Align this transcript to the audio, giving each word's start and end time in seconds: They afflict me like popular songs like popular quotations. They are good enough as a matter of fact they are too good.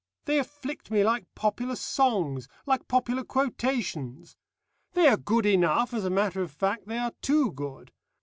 They 0.25 0.39
afflict 0.39 0.89
me 0.89 1.03
like 1.03 1.27
popular 1.35 1.75
songs 1.75 2.47
like 2.65 2.87
popular 2.87 3.23
quotations. 3.23 4.35
They 4.93 5.07
are 5.07 5.15
good 5.15 5.45
enough 5.45 5.93
as 5.93 6.05
a 6.05 6.09
matter 6.09 6.41
of 6.41 6.49
fact 6.51 6.87
they 6.87 6.97
are 6.97 7.11
too 7.21 7.51
good. 7.51 7.91